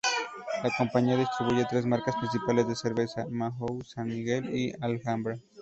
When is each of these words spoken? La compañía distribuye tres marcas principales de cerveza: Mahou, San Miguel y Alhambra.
La 0.63 0.71
compañía 0.75 1.15
distribuye 1.15 1.63
tres 1.69 1.85
marcas 1.85 2.15
principales 2.15 2.67
de 2.67 2.75
cerveza: 2.75 3.27
Mahou, 3.29 3.83
San 3.83 4.07
Miguel 4.07 4.49
y 4.51 4.73
Alhambra. 4.83 5.37